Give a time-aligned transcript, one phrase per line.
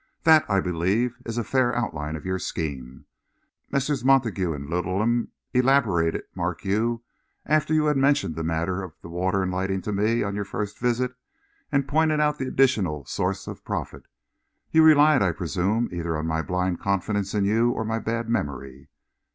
[0.23, 3.05] That, I believe, is a fair outline of your scheme,
[3.69, 4.03] Messrs.
[4.03, 7.03] Montague and Littleham elaborated, mark you,
[7.45, 10.33] after you had mentioned the matter of the water and the lighting to me, on
[10.33, 11.13] your first visit,
[11.71, 14.07] and pointed out the additional source of profit.
[14.71, 18.89] You relied, I presume, either on my blind confidence in you or my bad memory."